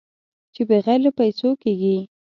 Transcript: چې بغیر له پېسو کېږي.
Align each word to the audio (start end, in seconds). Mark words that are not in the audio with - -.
چې 0.53 0.61
بغیر 0.69 0.99
له 1.05 1.11
پېسو 1.19 1.49
کېږي. 1.61 1.97